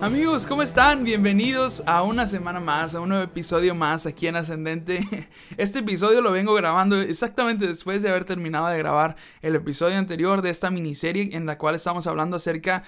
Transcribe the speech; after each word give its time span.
Amigos, 0.00 0.46
¿cómo 0.46 0.62
están? 0.62 1.02
Bienvenidos 1.02 1.82
a 1.84 2.02
una 2.04 2.24
semana 2.24 2.60
más, 2.60 2.94
a 2.94 3.00
un 3.00 3.08
nuevo 3.08 3.24
episodio 3.24 3.74
más 3.74 4.06
aquí 4.06 4.28
en 4.28 4.36
Ascendente. 4.36 5.04
Este 5.56 5.80
episodio 5.80 6.20
lo 6.20 6.30
vengo 6.30 6.54
grabando 6.54 7.00
exactamente 7.00 7.66
después 7.66 8.00
de 8.00 8.08
haber 8.08 8.24
terminado 8.24 8.68
de 8.68 8.78
grabar 8.78 9.16
el 9.42 9.56
episodio 9.56 9.98
anterior 9.98 10.40
de 10.40 10.50
esta 10.50 10.70
miniserie 10.70 11.36
en 11.36 11.46
la 11.46 11.58
cual 11.58 11.74
estamos 11.74 12.06
hablando 12.06 12.36
acerca 12.36 12.84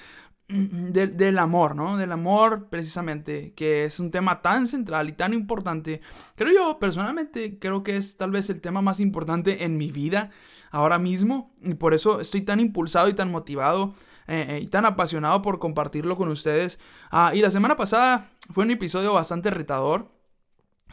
del 0.47 1.39
amor, 1.39 1.75
¿no? 1.75 1.97
Del 1.97 2.13
amor 2.13 2.69
precisamente, 2.71 3.55
que 3.55 3.85
es 3.85 3.99
un 3.99 4.13
tema 4.13 4.41
tan 4.41 4.69
central 4.69 5.09
y 5.09 5.13
tan 5.13 5.35
importante. 5.35 6.01
Creo 6.37 6.53
yo, 6.53 6.79
personalmente, 6.79 7.59
creo 7.59 7.83
que 7.83 7.97
es 7.97 8.19
tal 8.19 8.31
vez 8.31 8.51
el 8.51 8.61
tema 8.61 8.83
más 8.83 9.01
importante 9.01 9.65
en 9.65 9.77
mi 9.77 9.91
vida 9.91 10.31
ahora 10.71 10.99
mismo 10.99 11.53
y 11.63 11.75
por 11.75 11.95
eso 11.95 12.21
estoy 12.21 12.43
tan 12.43 12.61
impulsado 12.61 13.09
y 13.09 13.15
tan 13.15 13.31
motivado 13.31 13.95
eh, 14.27 14.47
eh, 14.49 14.61
y 14.63 14.69
tan 14.69 14.85
apasionado 14.85 15.43
por 15.43 15.59
compartirlo 15.59 16.17
con 16.17 16.29
ustedes. 16.29 16.79
Ah, 17.11 17.33
y 17.35 17.41
la 17.41 17.51
semana 17.51 17.77
pasada 17.77 18.31
fue 18.53 18.65
un 18.65 18.71
episodio 18.71 19.13
bastante 19.13 19.51
retador, 19.51 20.13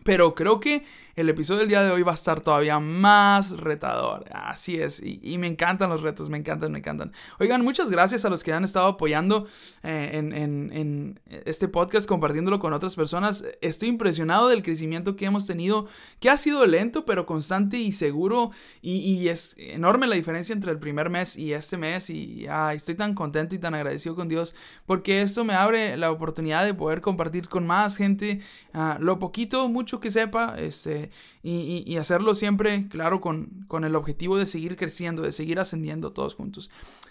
pero 0.04 0.34
creo 0.34 0.60
que 0.60 0.86
el 1.18 1.30
episodio 1.30 1.62
del 1.62 1.70
día 1.70 1.82
de 1.82 1.90
hoy 1.90 2.04
va 2.04 2.12
a 2.12 2.16
estar 2.16 2.42
todavía 2.42 2.80
más 2.80 3.58
retador. 3.58 4.26
Así 4.32 4.80
es, 4.80 5.02
y, 5.04 5.36
me 5.40 5.48
encantan 5.48 5.90
los 5.90 6.04
retos, 6.04 6.30
me 6.30 6.38
encantan, 6.38 6.72
me 6.72 6.78
encantan. 6.78 7.12
Oigan, 7.40 7.64
muchas 7.64 7.90
gracias 7.90 8.24
a 8.24 8.30
los 8.30 8.44
que 8.44 8.54
han 8.54 8.64
estado 8.64 8.86
apoyando 8.86 9.48
eh, 9.82 10.12
en, 10.14 11.20
este 11.28 11.68
podcast, 11.70 12.08
compartiéndolo 12.08 12.60
con 12.60 12.72
otras 12.72 12.96
personas. 12.96 13.46
Estoy 13.62 13.90
impresionado 13.90 14.48
del 14.48 14.62
crecimiento 14.62 15.16
que 15.16 15.26
hemos 15.26 15.48
tenido, 15.48 15.88
que 16.20 16.30
ha 16.30 16.38
sido 16.38 16.64
lento, 16.68 17.04
pero 17.04 17.26
constante 17.26 17.80
y 17.80 17.94
seguro. 17.94 18.52
Y, 18.84 19.28
es 19.28 19.56
enorme 19.58 20.06
la 20.06 20.16
diferencia 20.16 20.54
entre 20.54 20.72
el 20.72 20.78
primer 20.78 21.10
mes 21.10 21.36
y 21.36 21.54
este 21.54 21.78
mes. 21.78 22.12
Y 22.12 22.46
estoy 22.74 22.94
tan 22.94 23.16
contento 23.16 23.56
y 23.56 23.60
tan 23.60 23.74
agradecido 23.74 24.16
con 24.16 24.28
Dios, 24.28 24.54
porque 24.86 25.24
esto 25.24 25.44
me 25.44 25.56
abre 25.56 25.98
la 25.98 26.12
oportunidad 26.12 26.64
de 26.64 26.76
poder 26.76 27.02
compartir 27.02 27.50
con 27.50 27.66
más 27.66 27.98
gente 27.98 28.40
ah, 28.76 28.98
lo 29.02 29.18
poquito, 29.18 29.68
mucho 29.68 30.00
que 30.00 30.12
sepa. 30.12 30.54
Este, 30.60 31.07
y, 31.44 31.98
hacerlo 31.98 32.36
siempre, 32.36 32.88
claro, 32.90 33.22
con, 33.22 33.66
con, 33.68 33.84
el 33.84 33.96
objetivo 33.96 34.38
de 34.38 34.46
seguir 34.46 34.76
creciendo, 34.76 35.22
de 35.22 35.32
seguir 35.32 35.60
ascendiendo 35.60 36.12
todos 36.12 36.36
juntos. 36.36 36.70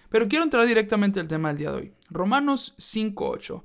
Pero 0.08 0.28
quiero 0.28 0.44
entrar 0.44 0.66
directamente 0.66 1.20
al 1.20 1.28
tema 1.28 1.48
del 1.48 1.58
día 1.58 1.70
de 1.70 1.76
hoy. 1.76 1.92
Romanos 2.10 2.74
5.8. 2.78 3.62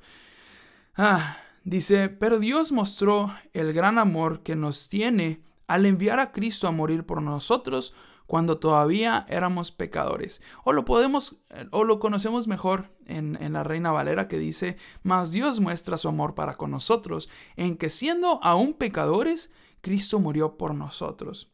Ah, 0.97 1.37
dice, 1.63 2.09
pero 2.09 2.39
Dios 2.39 2.71
mostró 2.71 3.33
el 3.53 3.73
gran 3.73 3.97
amor 3.97 4.41
que 4.43 4.55
nos 4.55 4.89
tiene 4.89 5.41
al 5.67 5.85
enviar 5.85 6.19
a 6.19 6.31
Cristo 6.31 6.67
a 6.67 6.71
morir 6.71 7.05
por 7.05 7.21
nosotros 7.21 7.93
cuando 8.27 8.59
todavía 8.59 9.25
éramos 9.27 9.71
pecadores. 9.71 10.41
O 10.63 10.71
lo 10.71 10.85
podemos, 10.85 11.37
o 11.71 11.83
lo 11.83 11.99
conocemos 11.99 12.47
mejor 12.47 12.89
en, 13.05 13.37
en, 13.41 13.53
la 13.53 13.63
Reina 13.63 13.91
Valera 13.91 14.29
que 14.29 14.37
dice, 14.37 14.77
mas 15.03 15.31
Dios 15.31 15.59
muestra 15.59 15.97
su 15.97 16.07
amor 16.07 16.33
para 16.33 16.55
con 16.55 16.71
nosotros, 16.71 17.29
en 17.57 17.75
que 17.75 17.89
siendo 17.89 18.41
aún 18.41 18.73
pecadores, 18.73 19.51
Cristo 19.81 20.19
murió 20.19 20.57
por 20.57 20.73
nosotros. 20.75 21.51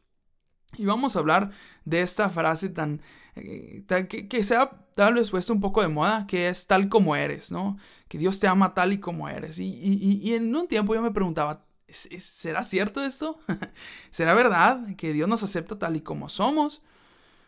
Y 0.76 0.84
vamos 0.84 1.16
a 1.16 1.20
hablar 1.20 1.50
de 1.84 2.02
esta 2.02 2.28
frase 2.28 2.68
tan, 2.68 3.00
eh, 3.36 3.84
que, 4.28 4.44
se 4.44 4.56
ha 4.56 4.70
tal 4.94 5.14
vez 5.14 5.30
puesto 5.30 5.52
un 5.52 5.60
poco 5.60 5.80
de 5.80 5.88
moda, 5.88 6.26
que 6.26 6.48
es 6.48 6.66
tal 6.66 6.88
como 6.88 7.16
eres, 7.16 7.50
¿no? 7.50 7.78
Que 8.08 8.18
Dios 8.18 8.38
te 8.38 8.48
ama 8.48 8.74
tal 8.74 8.92
y 8.92 8.98
como 8.98 9.28
eres. 9.28 9.58
Y, 9.58 10.34
en 10.34 10.54
un 10.54 10.68
tiempo 10.68 10.94
yo 10.94 11.00
me 11.00 11.10
preguntaba, 11.10 11.64
¿será 11.88 12.64
cierto 12.64 13.02
esto? 13.02 13.38
¿Será 14.10 14.34
verdad 14.34 14.94
que 14.96 15.12
Dios 15.12 15.28
nos 15.28 15.42
acepta 15.42 15.78
tal 15.78 15.96
y 15.96 16.02
como 16.02 16.28
somos? 16.28 16.82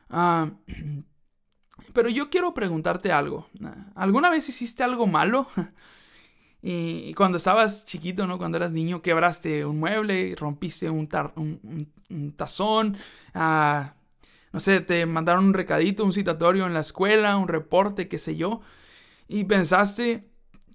Ah, 0.09 0.51
pero 1.93 2.09
yo 2.09 2.31
quiero 2.31 2.55
preguntarte 2.55 3.13
algo. 3.13 3.49
¿Alguna 3.95 4.31
vez 4.31 4.49
hiciste 4.49 4.83
algo 4.83 5.07
malo? 5.07 5.47
Y 6.63 7.15
cuando 7.15 7.39
estabas 7.39 7.87
chiquito, 7.87 8.27
¿no? 8.27 8.37
Cuando 8.37 8.59
eras 8.59 8.73
niño, 8.73 9.01
quebraste 9.01 9.65
un 9.65 9.79
mueble, 9.79 10.35
rompiste 10.37 10.91
un, 10.91 11.09
tazón, 12.37 12.99
ah, 13.35 13.95
no 14.53 14.61
sé, 14.61 14.81
te 14.81 15.07
mandaron 15.07 15.47
un 15.47 15.55
recadito, 15.55 16.05
un 16.05 16.13
citatorio 16.13 16.67
en 16.67 16.75
la 16.75 16.81
escuela, 16.81 17.37
un 17.37 17.49
reporte, 17.49 18.09
qué 18.09 18.19
sé 18.19 18.37
yo, 18.37 18.61
y 19.27 19.45
pensaste, 19.45 20.29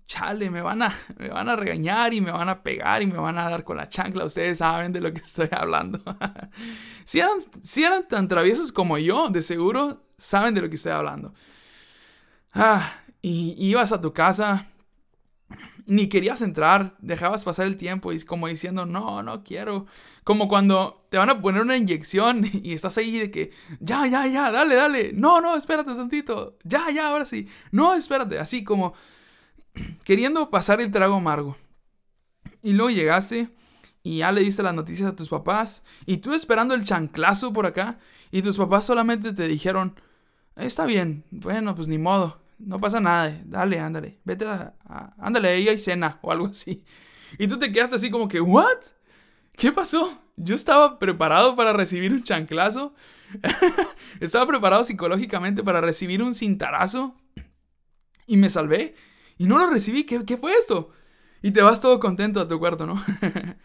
chale, 0.08 0.50
me 0.50 0.62
van 0.62 0.82
a, 0.82 0.96
me 1.18 1.30
van 1.30 1.50
a 1.50 1.56
regañar 1.56 2.16
y 2.16 2.22
me 2.22 2.32
van 2.32 2.50
a 2.50 2.64
pegar 2.64 3.04
y 3.04 3.08
me 3.08 3.18
van 3.18 3.38
a 3.38 3.48
dar 3.48 3.64
con 3.64 3.78
la 3.78 3.88
chancla, 3.88 4.26
ustedes 4.26 4.58
saben 4.60 4.92
de 4.92 5.02
lo 5.02 5.14
que 5.14 5.22
estoy 5.24 5.50
hablando. 5.52 6.02
si, 7.04 7.20
eran, 7.20 7.38
si 7.62 7.84
eran 7.84 8.08
tan 8.08 8.28
traviesos 8.28 8.72
como 8.72 8.98
yo, 8.98 9.30
de 9.30 9.44
seguro 9.44 10.04
saben 10.18 10.56
de 10.56 10.62
lo 10.62 10.70
que 10.70 10.76
estoy 10.76 10.94
hablando. 10.94 11.34
Ah, 12.54 12.92
y 13.22 13.56
ibas 13.58 13.92
a 13.92 14.00
tu 14.02 14.14
casa 14.14 14.68
ni 15.88 16.08
querías 16.08 16.42
entrar, 16.42 16.96
dejabas 17.00 17.44
pasar 17.44 17.68
el 17.68 17.78
tiempo 17.78 18.12
y 18.12 18.22
como 18.24 18.48
diciendo, 18.48 18.86
no, 18.86 19.24
no 19.24 19.44
quiero. 19.44 19.86
Como 20.24 20.48
cuando 20.48 21.06
te 21.10 21.18
van 21.18 21.30
a 21.30 21.42
poner 21.42 21.62
una 21.62 21.78
inyección 21.78 22.44
y 22.54 22.74
estás 22.74 22.98
ahí 22.98 23.18
de 23.20 23.32
que, 23.32 23.52
ya, 23.80 24.08
ya, 24.08 24.26
ya, 24.28 24.52
dale, 24.52 24.76
dale, 24.76 25.12
no, 25.14 25.42
no, 25.42 25.56
espérate 25.56 25.94
tantito, 25.96 26.58
ya, 26.64 26.90
ya, 26.92 27.10
ahora 27.10 27.26
sí, 27.26 27.48
no, 27.72 27.94
espérate, 27.96 28.40
así 28.40 28.64
como 28.64 28.94
queriendo 30.04 30.50
pasar 30.50 30.82
el 30.82 30.92
trago 30.92 31.16
amargo. 31.16 31.58
Y 32.62 32.74
luego 32.74 32.90
llegaste 32.90 33.50
y 34.02 34.20
ya 34.20 34.32
le 34.32 34.42
diste 34.42 34.64
las 34.64 34.74
noticias 34.74 35.10
a 35.10 35.16
tus 35.16 35.30
papás 35.30 35.84
y 36.06 36.18
tú 36.18 36.34
esperando 36.34 36.74
el 36.74 36.84
chanclazo 36.84 37.54
por 37.54 37.66
acá 37.68 38.00
y 38.32 38.42
tus 38.42 38.58
papás 38.58 38.86
solamente 38.86 39.34
te 39.34 39.48
dijeron, 39.48 40.00
está 40.56 40.86
bien, 40.86 41.26
bueno, 41.30 41.76
pues 41.76 41.88
ni 41.88 41.98
modo, 42.00 42.40
no 42.60 42.80
pasa 42.80 43.00
nada, 43.00 43.42
dale, 43.46 43.80
ándale, 43.80 44.20
vete 44.24 44.46
a, 44.46 44.74
ándale, 45.18 45.50
ahí 45.50 45.68
hay 45.68 45.80
cena 45.80 46.20
o 46.22 46.32
algo 46.32 46.48
así. 46.48 46.84
Y 47.38 47.48
tú 47.48 47.60
te 47.60 47.72
quedaste 47.72 47.96
así 47.96 48.10
como 48.10 48.28
que, 48.28 48.40
¿what? 48.40 48.78
¿Qué 49.54 49.72
pasó? 49.72 50.22
Yo 50.38 50.56
estaba 50.56 51.00
preparado 51.00 51.56
para 51.56 51.74
recibir 51.74 52.12
un 52.12 52.24
chanclazo. 52.24 52.94
estaba 54.20 54.46
preparado 54.46 54.84
psicológicamente 54.84 55.64
para 55.64 55.82
recibir 55.82 56.22
un 56.22 56.36
cintarazo. 56.36 57.16
Y 58.28 58.38
me 58.38 58.50
salvé. 58.50 58.96
Y 59.38 59.46
no 59.48 59.58
lo 59.58 59.68
recibí. 59.68 60.04
¿Qué, 60.04 60.26
¿Qué, 60.26 60.38
fue 60.38 60.52
esto? 60.54 60.92
Y 61.42 61.52
te 61.52 61.62
vas 61.62 61.80
todo 61.80 62.00
contento 62.00 62.40
a 62.40 62.48
tu 62.48 62.60
cuarto, 62.60 62.86
¿no? 62.86 63.04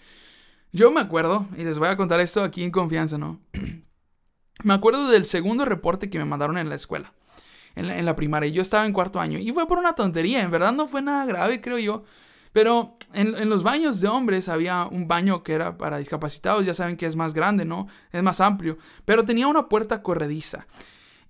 Yo 0.73 0.91
me 0.91 1.01
acuerdo, 1.01 1.49
y 1.57 1.65
les 1.65 1.79
voy 1.79 1.89
a 1.89 1.97
contar 1.97 2.21
esto 2.21 2.45
aquí 2.45 2.63
en 2.63 2.71
confianza, 2.71 3.19
¿no? 3.19 3.41
me 4.63 4.75
acuerdo 4.75 5.09
del 5.09 5.27
segundo 5.27 5.65
reporte 5.65 6.11
que 6.11 6.19
me 6.19 6.25
mandaron 6.25 6.59
en 6.59 6.69
la 6.69 6.77
escuela 6.77 7.13
en 7.75 8.05
la, 8.05 8.17
primaria. 8.17 8.49
Y 8.49 8.53
yo 8.53 8.63
estaba 8.63 8.87
en 8.87 8.93
cuarto 8.93 9.21
año. 9.21 9.39
Y 9.39 9.53
fue 9.53 9.67
por 9.67 9.79
una 9.79 9.95
tontería, 9.95 10.43
en 10.43 10.51
verdad 10.51 10.73
no 10.73 10.89
fue 10.89 11.03
nada 11.03 11.25
grave, 11.27 11.61
creo 11.61 11.79
yo. 11.79 12.05
Pero 12.53 12.97
en, 13.13 13.49
los 13.49 13.63
baños 13.63 14.01
de 14.01 14.09
hombres 14.09 14.49
había 14.49 14.85
un 14.85 15.07
baño 15.07 15.43
que 15.43 15.53
era 15.53 15.79
para 15.79 15.99
discapacitados, 15.99 16.67
ya 16.67 16.75
saben 16.75 16.97
que 16.97 17.07
es 17.07 17.15
más 17.15 17.33
grande, 17.33 17.65
¿no? 17.65 17.87
Es 18.11 18.23
más 18.23 18.41
amplio, 18.41 18.77
pero 19.05 19.25
tenía 19.25 19.47
una 19.47 19.69
puerta 19.69 20.03
corrediza. 20.03 20.67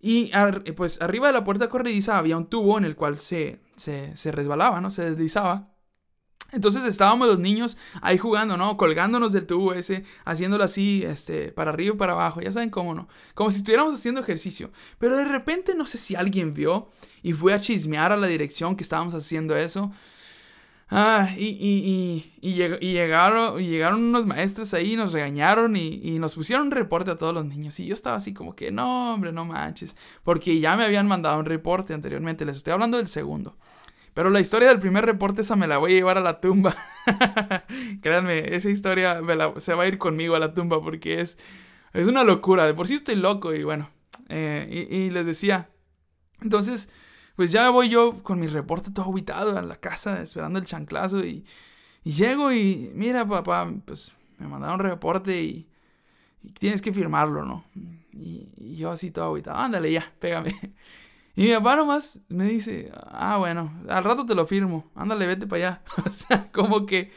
Y 0.00 0.30
pues 0.76 1.02
arriba 1.02 1.26
de 1.26 1.34
la 1.34 1.44
puerta 1.44 1.68
corrediza 1.68 2.16
había 2.16 2.38
un 2.38 2.46
tubo 2.46 2.78
en 2.78 2.84
el 2.84 2.96
cual 2.96 3.18
se, 3.18 3.60
se, 3.76 4.16
se 4.16 4.32
resbalaba, 4.32 4.80
¿no? 4.80 4.90
Se 4.90 5.04
deslizaba. 5.04 5.68
Entonces 6.52 6.84
estábamos 6.84 7.28
los 7.28 7.38
niños 7.38 7.78
ahí 8.02 8.18
jugando, 8.18 8.56
¿no? 8.56 8.76
Colgándonos 8.76 9.32
del 9.32 9.46
tubo 9.46 9.72
ese, 9.74 10.04
haciéndolo 10.24 10.64
así, 10.64 11.02
este, 11.04 11.52
para 11.52 11.70
arriba 11.70 11.94
y 11.94 11.98
para 11.98 12.12
abajo, 12.12 12.40
ya 12.40 12.52
saben 12.52 12.70
cómo, 12.70 12.94
¿no? 12.94 13.08
Como 13.34 13.50
si 13.50 13.58
estuviéramos 13.58 13.94
haciendo 13.94 14.20
ejercicio. 14.20 14.70
Pero 14.98 15.16
de 15.16 15.24
repente 15.24 15.74
no 15.74 15.86
sé 15.86 15.98
si 15.98 16.16
alguien 16.16 16.54
vio 16.54 16.88
y 17.22 17.32
fue 17.32 17.54
a 17.54 17.60
chismear 17.60 18.12
a 18.12 18.16
la 18.16 18.26
dirección 18.26 18.76
que 18.76 18.82
estábamos 18.82 19.14
haciendo 19.14 19.56
eso. 19.56 19.92
Ah, 20.92 21.28
y, 21.36 21.44
y, 21.44 22.32
y, 22.42 22.50
y, 22.50 22.92
llegaron, 22.92 23.58
llegaron 23.62 24.02
unos 24.02 24.26
maestros 24.26 24.74
ahí, 24.74 24.96
nos 24.96 25.12
regañaron 25.12 25.76
y, 25.76 26.18
nos 26.18 26.34
pusieron 26.34 26.66
un 26.66 26.72
reporte 26.72 27.12
a 27.12 27.16
todos 27.16 27.32
los 27.32 27.44
niños. 27.44 27.78
Y 27.78 27.86
yo 27.86 27.94
estaba 27.94 28.16
así 28.16 28.34
como 28.34 28.56
que, 28.56 28.72
no, 28.72 29.14
hombre, 29.14 29.30
no 29.30 29.44
manches. 29.44 29.94
Porque 30.24 30.58
ya 30.58 30.76
me 30.76 30.84
habían 30.84 31.06
mandado 31.06 31.38
un 31.38 31.44
reporte 31.44 31.94
anteriormente, 31.94 32.44
les 32.44 32.56
estoy 32.56 32.72
hablando 32.72 32.96
del 32.96 33.06
segundo. 33.06 33.56
Pero 34.20 34.28
la 34.28 34.40
historia 34.40 34.68
del 34.68 34.80
primer 34.80 35.06
reporte 35.06 35.40
esa 35.40 35.56
me 35.56 35.66
la 35.66 35.78
voy 35.78 35.92
a 35.92 35.94
llevar 35.94 36.18
a 36.18 36.20
la 36.20 36.42
tumba. 36.42 36.76
Créanme, 38.02 38.54
esa 38.54 38.68
historia 38.68 39.18
se 39.56 39.72
va 39.72 39.84
a 39.84 39.86
ir 39.86 39.96
conmigo 39.96 40.36
a 40.36 40.38
la 40.38 40.52
tumba 40.52 40.82
porque 40.82 41.22
es, 41.22 41.38
es 41.94 42.06
una 42.06 42.22
locura. 42.22 42.66
De 42.66 42.74
por 42.74 42.86
sí 42.86 42.92
estoy 42.92 43.14
loco 43.14 43.54
y 43.54 43.64
bueno. 43.64 43.88
Eh, 44.28 44.88
y, 44.90 45.08
les 45.08 45.24
decía. 45.24 45.70
Entonces, 46.42 46.90
pues 47.34 47.50
ya 47.50 47.70
voy 47.70 47.88
yo 47.88 48.22
con 48.22 48.38
mi 48.38 48.46
reporte 48.46 48.90
todo 48.90 49.10
habitado 49.10 49.56
a 49.56 49.62
la 49.62 49.76
casa 49.76 50.20
esperando 50.20 50.58
el 50.58 50.66
chanclazo 50.66 51.24
y, 51.24 51.46
y 52.04 52.12
llego 52.12 52.52
y 52.52 52.92
mira 52.94 53.26
papá, 53.26 53.72
pues 53.86 54.12
me 54.36 54.46
mandaron 54.46 54.80
un 54.80 54.86
reporte 54.86 55.40
y, 55.40 55.66
tienes 56.58 56.82
que 56.82 56.92
firmarlo, 56.92 57.46
¿no? 57.46 57.64
Y, 58.12 58.76
yo 58.76 58.90
así 58.90 59.12
todo 59.12 59.24
agüitado, 59.24 59.56
ándale 59.56 59.90
ya, 59.90 60.12
pégame. 60.18 60.54
Y 61.40 61.44
mi 61.44 61.54
papá 61.54 61.74
nomás 61.74 62.20
me 62.28 62.44
dice, 62.44 62.92
ah, 62.92 63.38
bueno, 63.38 63.72
al 63.88 64.04
rato 64.04 64.26
te 64.26 64.34
lo 64.34 64.46
firmo, 64.46 64.90
ándale, 64.94 65.26
vete 65.26 65.46
para 65.46 65.68
allá. 65.68 65.82
o 66.06 66.10
sea, 66.10 66.52
como 66.52 66.84
que 66.84 67.10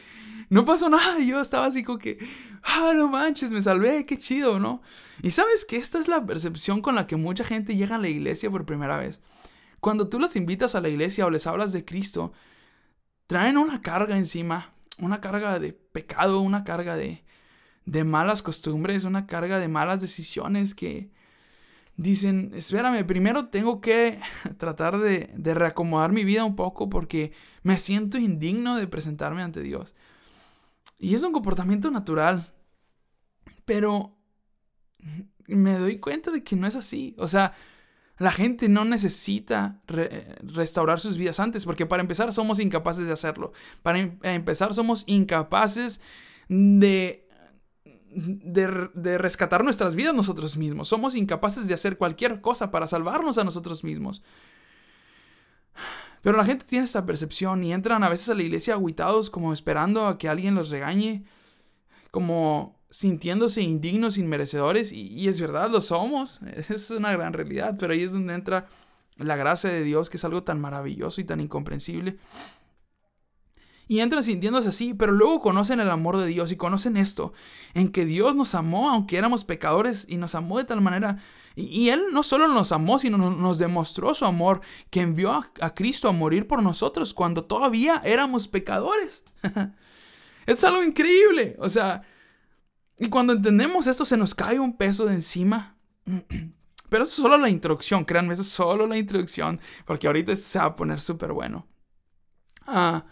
no 0.48 0.64
pasó 0.64 0.88
nada. 0.88 1.18
Y 1.20 1.26
yo 1.26 1.42
estaba 1.42 1.66
así 1.66 1.84
como 1.84 1.98
que, 1.98 2.16
ah, 2.62 2.94
no 2.96 3.08
manches, 3.08 3.52
me 3.52 3.60
salvé, 3.60 4.06
qué 4.06 4.16
chido, 4.16 4.58
¿no? 4.58 4.80
Y 5.22 5.32
sabes 5.32 5.66
que 5.66 5.76
esta 5.76 5.98
es 5.98 6.08
la 6.08 6.24
percepción 6.24 6.80
con 6.80 6.94
la 6.94 7.06
que 7.06 7.16
mucha 7.16 7.44
gente 7.44 7.76
llega 7.76 7.96
a 7.96 7.98
la 7.98 8.08
iglesia 8.08 8.50
por 8.50 8.64
primera 8.64 8.96
vez. 8.96 9.20
Cuando 9.80 10.08
tú 10.08 10.18
los 10.18 10.36
invitas 10.36 10.74
a 10.74 10.80
la 10.80 10.88
iglesia 10.88 11.26
o 11.26 11.30
les 11.30 11.46
hablas 11.46 11.72
de 11.72 11.84
Cristo, 11.84 12.32
traen 13.26 13.58
una 13.58 13.82
carga 13.82 14.16
encima, 14.16 14.72
una 14.96 15.20
carga 15.20 15.58
de 15.58 15.74
pecado, 15.74 16.40
una 16.40 16.64
carga 16.64 16.96
de, 16.96 17.26
de 17.84 18.04
malas 18.04 18.40
costumbres, 18.40 19.04
una 19.04 19.26
carga 19.26 19.58
de 19.58 19.68
malas 19.68 20.00
decisiones 20.00 20.74
que 20.74 21.12
dicen, 21.96 22.52
espérame, 22.54 23.04
primero 23.06 23.48
tengo 23.48 23.80
que 23.80 24.20
tratar 24.58 24.98
de, 24.98 25.30
de, 25.36 25.54
reacomodar 25.54 26.12
mi 26.12 26.24
vida 26.24 26.44
un 26.44 26.56
poco 26.56 26.88
porque 26.88 27.32
me 27.62 27.78
siento 27.78 28.18
indigno 28.18 28.76
de 28.76 28.86
presentarme 28.86 29.42
ante 29.42 29.60
Dios. 29.60 29.94
Y 30.98 31.14
es 31.14 31.22
un 31.22 31.32
comportamiento 31.32 31.90
natural, 31.90 32.52
pero 33.64 34.16
me 35.46 35.78
doy 35.78 35.98
cuenta 35.98 36.30
de 36.30 36.42
que 36.42 36.56
no 36.56 36.66
es 36.66 36.74
así. 36.74 37.14
O 37.18 37.28
sea, 37.28 37.54
la 38.18 38.30
gente 38.30 38.68
no 38.68 38.84
necesita 38.84 39.80
restaurar 39.86 41.00
sus 41.00 41.16
vidas 41.16 41.40
antes, 41.40 41.64
porque 41.64 41.86
para 41.86 42.02
empezar 42.02 42.32
somos 42.32 42.60
incapaces 42.60 43.06
de 43.06 43.12
hacerlo. 43.12 43.52
Para 43.82 43.98
em-, 43.98 44.18
empezar 44.22 44.72
somos 44.72 45.04
incapaces 45.06 46.00
de 46.48 47.23
de, 48.14 49.18
rescatar 49.18 49.64
nuestras 49.64 49.94
vidas 49.94 50.14
nosotros 50.14 50.56
mismos. 50.56 50.88
Somos 50.88 51.14
incapaces 51.14 51.66
de 51.66 51.74
hacer 51.74 51.98
cualquier 51.98 52.40
cosa 52.40 52.70
para 52.70 52.86
salvarnos 52.86 53.38
a 53.38 53.44
nosotros 53.44 53.84
mismos. 53.84 54.22
Pero 56.22 56.36
la 56.36 56.44
gente 56.44 56.64
tiene 56.64 56.84
esta 56.84 57.04
percepción 57.04 57.62
y 57.64 57.72
entran 57.72 58.02
a 58.02 58.08
veces 58.08 58.28
a 58.30 58.34
la 58.34 58.42
iglesia 58.42 58.74
aguitados 58.74 59.28
como 59.28 59.52
esperando 59.52 60.06
a 60.06 60.16
que 60.16 60.28
alguien 60.28 60.54
los 60.54 60.70
regañe, 60.70 61.24
como 62.10 62.80
sintiéndose 62.88 63.60
indignos, 63.60 64.16
inmerecedores, 64.16 64.92
y, 64.92 65.08
y 65.08 65.28
es 65.28 65.40
verdad, 65.40 65.68
lo 65.68 65.80
somos, 65.80 66.40
es 66.70 66.90
una 66.90 67.12
gran 67.12 67.32
realidad, 67.32 67.76
pero 67.78 67.92
ahí 67.92 68.02
es 68.02 68.12
donde 68.12 68.34
entra 68.34 68.68
la 69.18 69.36
gracia 69.36 69.70
de 69.70 69.82
Dios, 69.82 70.10
que 70.10 70.16
es 70.16 70.24
algo 70.24 70.42
tan 70.42 70.60
maravilloso 70.60 71.20
y 71.20 71.24
tan 71.24 71.40
incomprensible. 71.40 72.18
Y 73.86 74.00
entran 74.00 74.24
sintiéndose 74.24 74.68
así, 74.70 74.94
pero 74.94 75.12
luego 75.12 75.40
conocen 75.40 75.80
el 75.80 75.90
amor 75.90 76.18
de 76.18 76.26
Dios 76.26 76.50
y 76.52 76.56
conocen 76.56 76.96
esto, 76.96 77.32
en 77.74 77.88
que 77.88 78.06
Dios 78.06 78.34
nos 78.34 78.54
amó 78.54 78.90
aunque 78.90 79.18
éramos 79.18 79.44
pecadores 79.44 80.06
y 80.08 80.16
nos 80.16 80.34
amó 80.34 80.58
de 80.58 80.64
tal 80.64 80.80
manera. 80.80 81.18
Y, 81.54 81.90
Él 81.90 82.06
no 82.12 82.22
solo 82.22 82.48
nos 82.48 82.72
amó, 82.72 82.98
sino 82.98 83.18
nos 83.18 83.58
demostró 83.58 84.14
su 84.14 84.24
amor, 84.24 84.60
que 84.90 85.00
envió 85.00 85.32
a, 85.32 85.74
Cristo 85.74 86.08
a 86.08 86.12
morir 86.12 86.48
por 86.48 86.62
nosotros 86.62 87.14
cuando 87.14 87.44
todavía 87.44 88.00
éramos 88.04 88.48
pecadores. 88.48 89.24
es 90.46 90.64
algo 90.64 90.82
increíble. 90.82 91.56
O 91.60 91.68
sea, 91.68 92.02
y 92.98 93.08
cuando 93.08 93.34
entendemos 93.34 93.86
esto 93.86 94.04
se 94.04 94.16
nos 94.16 94.34
cae 94.34 94.58
un 94.58 94.76
peso 94.76 95.06
de 95.06 95.14
encima. 95.14 95.76
Pero 96.88 97.04
eso 97.04 97.10
es 97.10 97.16
solo 97.16 97.38
la 97.38 97.48
introducción, 97.48 98.04
créanme, 98.04 98.34
eso 98.34 98.42
es 98.42 98.48
solo 98.48 98.86
la 98.86 98.96
introducción, 98.96 99.58
porque 99.84 100.06
ahorita 100.06 100.36
se 100.36 100.58
va 100.58 100.66
a 100.66 100.76
poner 100.76 101.00
súper 101.00 101.32
bueno. 101.32 101.66
Ah. 102.66 103.04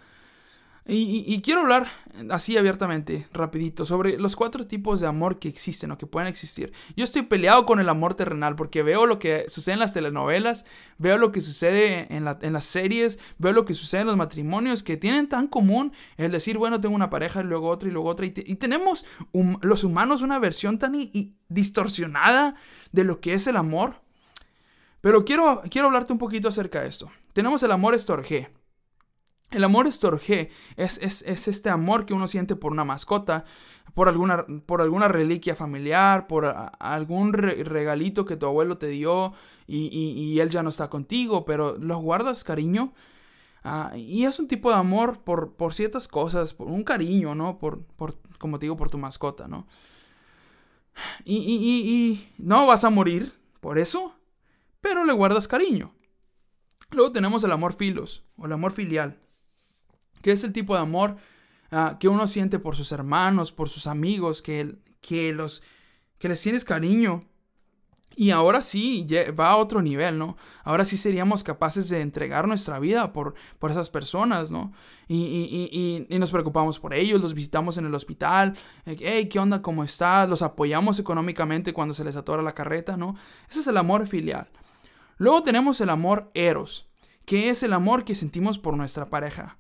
Y, 0.84 1.40
quiero 1.43 1.61
hablar 1.61 1.87
así 2.31 2.56
abiertamente, 2.56 3.29
rapidito, 3.32 3.87
sobre 3.87 4.19
los 4.19 4.34
cuatro 4.34 4.67
tipos 4.67 4.99
de 4.99 5.06
amor 5.06 5.38
que 5.38 5.49
existen 5.49 5.93
o 5.93 5.99
que 5.99 6.08
pueden 6.08 6.29
existir. 6.29 6.73
Yo 6.96 7.05
estoy 7.05 7.23
peleado 7.23 7.67
con 7.67 7.79
el 7.79 7.88
amor 7.88 8.14
terrenal 8.14 8.56
porque 8.56 8.82
veo 8.82 9.06
lo 9.06 9.20
que 9.20 9.49
sucede 9.49 9.75
en 9.75 9.79
las 9.79 9.94
telenovelas, 9.94 10.64
veo 10.99 11.19
lo 11.19 11.31
que 11.31 11.40
sucede 11.40 12.08
en, 12.11 12.25
las 12.25 12.64
series, 12.64 13.20
veo 13.38 13.52
lo 13.52 13.64
que 13.64 13.75
sucede 13.75 14.00
en 14.00 14.08
los 14.08 14.17
matrimonios 14.17 14.82
que 14.82 14.96
tienen 14.96 15.29
tan 15.29 15.46
común 15.46 15.93
el 16.17 16.32
decir, 16.32 16.58
bueno, 16.58 16.81
tengo 16.81 16.96
una 16.96 17.11
pareja 17.11 17.43
y 17.43 17.44
luego 17.44 17.69
otra 17.69 17.88
y 17.88 17.93
luego 17.93 18.08
otra. 18.08 18.26
Y, 18.26 18.32
tenemos 18.32 19.06
los 19.61 19.84
humanos 19.84 20.20
una 20.20 20.40
versión 20.40 20.79
tan 20.79 20.94
distorsionada 21.49 22.56
de 22.90 23.05
lo 23.05 23.20
que 23.20 23.34
es 23.34 23.46
el 23.46 23.56
amor. 23.56 24.00
Pero 25.00 25.25
quiero, 25.25 25.62
quiero 25.70 25.87
hablarte 25.87 26.12
un 26.12 26.19
poquito 26.19 26.49
acerca 26.49 26.81
de 26.81 26.88
esto. 26.88 27.12
Tenemos 27.32 27.62
el 27.62 27.70
amor 27.70 27.94
estorgé 27.94 28.50
el 29.53 29.65
amor 29.65 29.87
estorgé 29.87 30.51
es, 30.77 30.99
es, 30.99 31.23
este 31.23 31.71
amor 31.71 32.07
que 32.07 32.15
uno 32.15 32.27
siente 32.27 32.57
por 32.57 32.73
una 32.73 32.85
mascota, 32.85 33.45
por 33.95 34.09
alguna, 34.09 34.47
por 34.67 34.81
alguna 34.81 35.09
reliquia 35.09 35.55
familiar, 35.55 36.27
por 36.27 36.47
algún 36.79 37.33
regalito 37.33 38.25
que 38.25 38.37
tu 38.37 38.47
abuelo 38.47 38.79
te 38.79 38.89
dio 38.89 39.35
y, 39.67 40.39
él 40.41 40.51
ya 40.51 40.63
no 40.63 40.71
está 40.71 40.89
contigo, 40.89 41.45
pero 41.45 41.77
lo 41.79 41.99
guardas 41.99 42.45
cariño. 42.45 42.93
Ah, 43.65 43.93
y 43.97 44.25
es 44.25 44.41
un 44.41 44.49
tipo 44.49 44.71
de 44.71 44.77
amor 44.77 45.21
por, 45.21 45.53
por 45.55 45.73
ciertas 45.73 46.09
cosas, 46.09 46.53
por 46.53 46.67
un 46.67 46.83
cariño, 46.83 47.35
¿no? 47.35 47.59
Por, 47.59 47.85
por, 47.85 48.17
como 48.39 48.59
te 48.59 48.65
digo, 48.65 48.77
por 48.77 48.91
tu 48.91 48.99
mascota, 48.99 49.47
¿no? 49.47 49.69
Y, 51.25 51.37
y 51.37 52.33
no 52.39 52.67
vas 52.67 52.85
a 52.85 52.91
morir 52.91 53.33
por 53.61 53.79
eso, 53.79 54.15
pero 54.81 55.05
le 55.05 55.13
guardas 55.13 55.47
cariño. 55.47 55.95
Luego 56.91 57.13
tenemos 57.13 57.45
el 57.45 57.53
amor 57.53 57.75
filos 57.75 58.25
o 58.37 58.47
el 58.47 58.53
amor 58.53 58.73
filial 58.73 59.23
que 60.23 60.33
es 60.33 60.45
el 60.45 60.53
tipo 60.53 60.75
de 60.75 60.81
amor 60.81 61.17
ah, 61.71 61.97
que 62.01 62.09
uno 62.09 62.27
siente 62.27 62.59
por 62.59 62.77
sus 62.77 62.93
hermanos, 62.93 63.53
por 63.53 63.69
sus 63.69 63.87
amigos, 63.87 64.43
que, 64.43 64.77
los, 65.35 65.63
que 66.19 66.29
les 66.29 66.41
tienes 66.41 66.65
cariño. 66.65 67.23
Y 68.15 68.31
ahora 68.31 68.61
sí, 68.61 69.07
va 69.39 69.53
a 69.53 69.57
otro 69.57 69.81
nivel, 69.81 70.19
¿no? 70.19 70.37
Ahora 70.65 70.85
sí 70.85 70.99
seríamos 70.99 71.43
capaces 71.43 71.89
de 71.89 72.03
entregar 72.03 72.47
nuestra 72.47 72.79
vida 72.79 73.13
por, 73.13 73.35
por 73.59 73.71
esas 73.71 73.89
personas, 73.89 74.51
¿no? 74.51 74.73
Y, 75.09 76.07
y, 76.11 76.19
nos 76.19 76.31
preocupamos 76.31 76.79
por 76.79 76.93
ellos, 76.93 77.23
los 77.23 77.33
visitamos 77.33 77.79
en 77.79 77.87
el 77.87 77.94
hospital, 77.94 78.55
hey, 78.85 79.29
¿qué 79.31 79.39
onda? 79.39 79.63
¿Cómo 79.63 79.82
estás? 79.82 80.29
Los 80.29 80.43
apoyamos 80.43 80.99
económicamente 80.99 81.73
cuando 81.73 81.94
se 81.94 82.05
les 82.05 82.17
atora 82.17 82.43
la 82.43 82.55
carreta, 82.55 82.99
¿no? 82.99 83.17
Ese 83.49 83.61
es 83.61 83.67
el 83.67 83.79
amor 83.79 84.06
filial. 84.06 84.51
Luego 85.17 85.43
tenemos 85.43 85.81
el 85.81 85.89
amor 85.89 86.31
eros, 86.35 86.91
que 87.25 87.49
es 87.49 87.63
el 87.63 87.73
amor 87.73 88.05
que 88.05 88.15
sentimos 88.15 88.58
por 88.58 88.77
nuestra 88.77 89.08
pareja. 89.08 89.56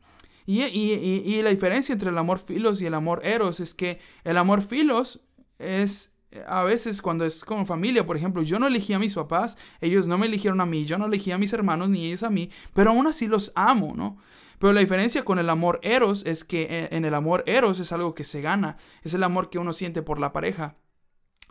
Y, 0.46 1.40
la 1.42 1.50
diferencia 1.50 1.92
entre 1.92 2.10
el 2.10 2.18
amor 2.18 2.38
filos 2.38 2.80
y 2.80 2.86
el 2.86 2.94
amor 2.94 3.20
eros 3.24 3.60
es 3.60 3.74
que 3.74 4.00
el 4.24 4.36
amor 4.36 4.62
filos 4.62 5.20
es 5.58 6.12
a 6.46 6.62
veces 6.64 7.02
cuando 7.02 7.26
es 7.26 7.44
como 7.44 7.66
familia, 7.66 8.06
por 8.06 8.16
ejemplo, 8.16 8.42
yo 8.42 8.58
no 8.58 8.66
elegí 8.66 8.94
a 8.94 8.98
mis 8.98 9.14
papás, 9.14 9.58
ellos 9.82 10.06
no 10.06 10.16
me 10.16 10.26
eligieron 10.26 10.62
a 10.62 10.66
mí, 10.66 10.86
yo 10.86 10.96
no 10.96 11.06
elegí 11.06 11.30
a 11.30 11.38
mis 11.38 11.52
hermanos 11.52 11.90
ni 11.90 12.06
ellos 12.06 12.22
a 12.22 12.30
mí, 12.30 12.50
pero 12.72 12.90
aún 12.90 13.06
así 13.06 13.26
los 13.26 13.52
amo, 13.54 13.92
¿no? 13.94 14.16
Pero 14.58 14.72
la 14.72 14.80
diferencia 14.80 15.24
con 15.24 15.38
el 15.38 15.50
amor 15.50 15.80
eros 15.82 16.24
es 16.24 16.44
que 16.44 16.62
eh, 16.70 16.88
en 16.92 17.04
el 17.04 17.14
amor 17.14 17.42
eros 17.46 17.80
es 17.80 17.92
algo 17.92 18.14
que 18.14 18.24
se 18.24 18.40
gana, 18.40 18.76
es 19.02 19.12
el 19.12 19.24
amor 19.24 19.50
que 19.50 19.58
uno 19.58 19.72
siente 19.72 20.02
por 20.02 20.20
la 20.20 20.32
pareja. 20.32 20.76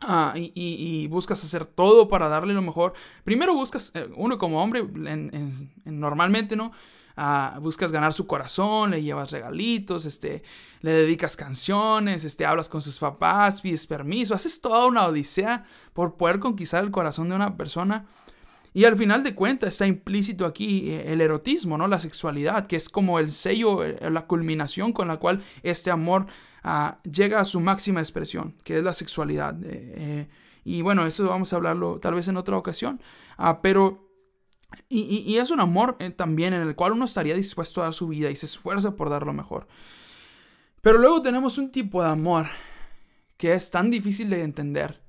Ah, 0.03 0.33
y, 0.35 1.07
buscas 1.07 1.43
hacer 1.43 1.65
todo 1.65 2.07
para 2.07 2.27
darle 2.27 2.53
lo 2.53 2.61
mejor. 2.61 2.93
Primero 3.23 3.53
buscas, 3.53 3.91
eh, 3.93 4.09
uno 4.15 4.39
como 4.39 4.61
hombre, 4.61 4.83
normalmente, 5.85 6.55
¿no? 6.55 6.71
Ah, 7.15 7.59
buscas 7.61 7.91
ganar 7.91 8.13
su 8.13 8.25
corazón, 8.25 8.91
le 8.91 9.03
llevas 9.03 9.31
regalitos, 9.31 10.05
este, 10.05 10.43
le 10.81 10.91
dedicas 10.91 11.35
canciones, 11.35 12.23
este, 12.23 12.47
hablas 12.47 12.67
con 12.67 12.81
sus 12.81 12.97
papás, 12.97 13.61
pides 13.61 13.85
permiso, 13.85 14.33
haces 14.33 14.59
toda 14.59 14.87
una 14.87 15.05
odisea 15.05 15.65
por 15.93 16.15
poder 16.15 16.39
conquistar 16.39 16.83
el 16.83 16.89
corazón 16.91 17.29
de 17.29 17.35
una 17.35 17.55
persona. 17.55 18.05
Y 18.73 18.85
al 18.85 18.97
final 18.97 19.23
de 19.23 19.35
cuentas 19.35 19.69
está 19.69 19.85
implícito 19.85 20.45
aquí 20.45 20.89
eh, 20.89 21.11
el 21.13 21.21
erotismo, 21.21 21.77
¿no? 21.77 21.87
La 21.87 21.99
sexualidad, 21.99 22.67
que 22.67 22.77
es 22.77 22.89
como 22.89 23.19
el 23.19 23.31
sello, 23.31 23.83
eh, 23.83 23.97
la 24.09 24.25
culminación 24.27 24.93
con 24.93 25.09
la 25.09 25.17
cual 25.17 25.43
este 25.61 25.91
amor 25.91 26.27
llega 27.11 27.39
a 27.39 27.45
su 27.45 27.59
máxima 27.59 27.99
expresión, 27.99 28.55
que 28.63 28.77
es 28.77 28.83
la 28.83 28.93
sexualidad. 28.93 29.57
Eh, 29.63 30.27
y 30.63 30.81
bueno, 30.81 31.05
eso 31.05 31.27
vamos 31.27 31.51
a 31.53 31.55
hablarlo 31.55 31.99
tal 31.99 32.13
vez 32.13 32.27
en 32.27 32.37
otra 32.37 32.57
ocasión. 32.57 33.01
Ah, 33.37 33.61
pero 33.61 34.11
y, 34.89 35.37
es 35.37 35.51
un 35.51 35.59
amor 35.59 35.97
eh, 35.99 36.11
también 36.11 36.53
en 36.53 36.61
el 36.61 36.75
cual 36.75 36.93
uno 36.93 37.05
estaría 37.05 37.35
dispuesto 37.35 37.81
a 37.81 37.85
dar 37.85 37.93
su 37.93 38.07
vida 38.07 38.29
y 38.29 38.35
se 38.35 38.45
esfuerza 38.45 38.95
por 38.95 39.09
dar 39.09 39.25
lo 39.25 39.33
mejor. 39.33 39.67
Pero 40.81 40.97
luego 40.97 41.21
tenemos 41.21 41.57
un 41.57 41.71
tipo 41.71 42.01
de 42.01 42.09
amor 42.09 42.47
que 43.37 43.53
es 43.53 43.71
tan 43.71 43.91
difícil 43.91 44.29
de 44.29 44.43
entender, 44.43 45.01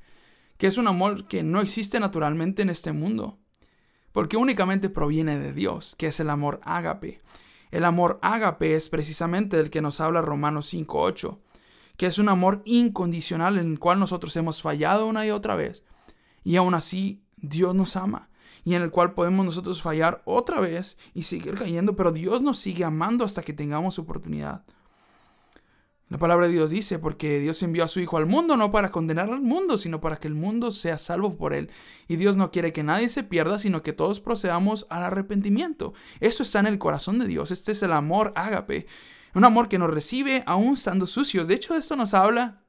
que 0.56 0.66
es 0.66 0.78
un 0.78 0.88
amor 0.88 1.28
que 1.28 1.42
no 1.42 1.61
existe 1.61 2.00
naturalmente 2.00 2.62
en 2.62 2.71
este 2.71 2.92
mundo, 2.92 3.38
porque 4.12 4.37
únicamente 4.37 4.88
proviene 4.88 5.38
de 5.38 5.52
Dios, 5.52 5.94
que 5.97 6.09
es 6.09 6.21
el 6.21 6.30
amor 6.30 6.61
ágape. 6.64 7.21
El 7.73 7.85
amor 7.85 8.21
ágape 8.23 8.76
es 8.76 8.88
precisamente 8.88 9.57
del 9.57 9.71
que 9.71 9.83
nos 9.83 10.00
habla 10.00 10.23
Romanos 10.23 10.73
5.8, 10.73 11.38
que 11.97 12.07
es 12.07 12.19
un 12.19 12.29
amor 12.29 12.62
incondicional 12.64 13.59
en 13.59 13.73
el 13.73 13.79
cual 13.81 13.99
nosotros 13.99 14.37
hemos 14.37 14.62
fallado 14.62 15.07
una 15.07 15.26
y 15.26 15.31
otra 15.31 15.57
vez, 15.57 15.83
y 16.45 16.57
aún 16.57 16.75
así 16.75 17.25
Dios 17.37 17.75
nos 17.75 17.97
ama 17.97 18.29
y 18.64 18.75
en 18.75 18.83
el 18.83 18.91
cual 18.91 19.14
podemos 19.14 19.45
nosotros 19.45 19.83
fallar 19.83 20.23
otra 20.25 20.61
vez 20.61 20.97
y 21.14 21.25
seguir 21.25 21.55
cayendo, 21.55 21.97
pero 21.97 22.12
Dios 22.12 22.43
nos 22.43 22.59
sigue 22.59 22.85
amando 22.85 23.25
hasta 23.25 23.43
que 23.43 23.52
tengamos 23.52 23.99
oportunidad. 23.99 24.64
La 26.12 26.19
palabra 26.19 26.47
de 26.47 26.52
Dios 26.52 26.71
dice, 26.71 26.99
porque 26.99 27.40
Dios 27.40 27.62
envió 27.62 27.85
a 27.85 27.88
su 27.88 27.99
Hijo 27.99 28.19
al 28.19 28.26
mundo 28.26 28.59
no 28.59 28.71
para 28.71 28.90
condenar 28.90 29.31
al 29.31 29.40
mundo, 29.40 29.78
sino 29.78 30.02
para 30.02 30.19
que 30.19 30.28
el 30.28 30.35
mundo 30.35 30.71
sea 30.71 30.99
salvo 30.99 31.38
por 31.38 31.54
él. 31.54 31.71
Y 32.07 32.16
Dios 32.16 32.37
no 32.37 32.50
quiere 32.50 32.75
que 32.75 32.83
nadie 32.83 33.09
se 33.09 33.23
pierda, 33.23 33.59
sino 33.59 33.83
que 33.83 33.95
todos 33.95 34.21
procedamos 34.21 34.87
al 34.90 35.04
arrepentimiento. 35.04 35.95
Eso 36.21 36.42
está 36.42 36.61
en 36.61 36.66
el 36.66 36.78
corazón 36.78 37.19
de 37.19 37.26
Dios. 37.26 37.50
Este 37.50 37.73
es 37.73 37.83
el 37.83 37.95
amor 37.95 38.35
ágape. 38.37 38.87
Un 39.35 39.47
amor 39.47 39.71
que 39.71 39.78
nos 39.78 39.88
recibe 39.88 40.42
aún 40.45 40.75
estando 40.75 41.07
sucios. 41.07 41.49
De 41.49 41.54
hecho, 41.54 41.75
esto 41.76 41.97
nos 41.97 42.12
habla 42.12 42.61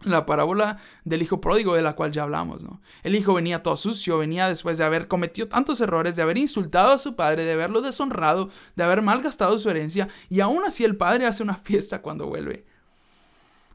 la 0.00 0.24
parábola 0.24 0.78
del 1.04 1.20
hijo 1.20 1.42
pródigo 1.42 1.74
de 1.74 1.82
la 1.82 1.94
cual 1.94 2.10
ya 2.10 2.22
hablamos, 2.22 2.62
¿no? 2.62 2.80
El 3.02 3.16
hijo 3.16 3.34
venía 3.34 3.62
todo 3.62 3.76
sucio, 3.76 4.16
venía 4.16 4.48
después 4.48 4.78
de 4.78 4.84
haber 4.84 5.08
cometido 5.08 5.48
tantos 5.48 5.82
errores, 5.82 6.16
de 6.16 6.22
haber 6.22 6.38
insultado 6.38 6.94
a 6.94 6.98
su 6.98 7.16
padre, 7.16 7.44
de 7.44 7.52
haberlo 7.52 7.82
deshonrado, 7.82 8.48
de 8.76 8.84
haber 8.84 9.02
malgastado 9.02 9.58
su 9.58 9.68
herencia, 9.68 10.08
y 10.30 10.40
aún 10.40 10.64
así 10.64 10.84
el 10.84 10.96
padre 10.96 11.26
hace 11.26 11.42
una 11.42 11.56
fiesta 11.56 12.00
cuando 12.00 12.26
vuelve. 12.28 12.64